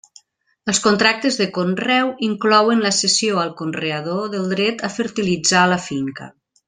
[0.71, 6.33] Els contractes de conreu inclouen la cessió al conreador del dret a fertilitzar la finca.